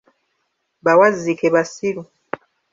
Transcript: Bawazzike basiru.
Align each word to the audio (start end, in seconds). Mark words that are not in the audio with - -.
Bawazzike 0.83 1.47
basiru. 1.55 2.03